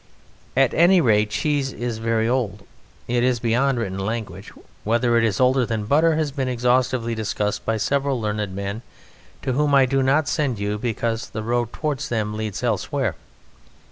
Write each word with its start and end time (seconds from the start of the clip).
At 0.57 0.73
any 0.73 0.99
rate, 0.99 1.29
cheese 1.29 1.71
is 1.71 1.99
very 1.99 2.27
old. 2.27 2.65
It 3.07 3.23
is 3.23 3.39
beyond 3.39 3.77
written 3.77 3.99
language. 3.99 4.51
Whether 4.83 5.15
it 5.15 5.23
is 5.23 5.39
older 5.39 5.63
than 5.63 5.85
butter 5.85 6.15
has 6.15 6.31
been 6.31 6.47
exhaustively 6.47 7.13
discussed 7.13 7.65
by 7.67 7.77
several 7.77 8.19
learned 8.19 8.55
men, 8.55 8.81
to 9.43 9.53
whom 9.53 9.75
I 9.75 9.85
do 9.85 10.01
not 10.01 10.27
send 10.27 10.57
you 10.57 10.79
because 10.79 11.29
the 11.29 11.43
road 11.43 11.71
towards 11.71 12.09
them 12.09 12.33
leads 12.35 12.63
elsewhere. 12.63 13.13